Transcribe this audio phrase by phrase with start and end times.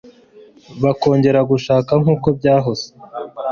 [0.83, 2.87] bakongera gushaka nkuko byahose